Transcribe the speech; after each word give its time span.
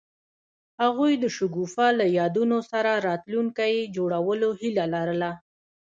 هغوی 0.83 1.13
د 1.23 1.25
شګوفه 1.35 1.87
له 1.99 2.05
یادونو 2.19 2.57
سره 2.71 2.91
راتلونکی 3.07 3.73
جوړولو 3.95 4.49
هیله 4.61 4.85
لرله. 4.93 5.31